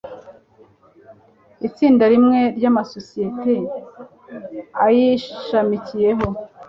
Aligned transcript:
itsinda 1.67 2.03
rimwe 2.13 2.39
ry 2.57 2.65
amasosiyete 2.71 3.51
ayishamikiyeho 4.85 6.27